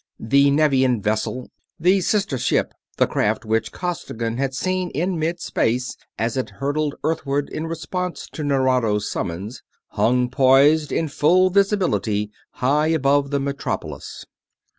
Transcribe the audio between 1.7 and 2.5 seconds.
the sister